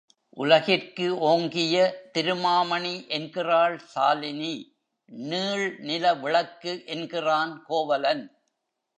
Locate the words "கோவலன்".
7.63-8.23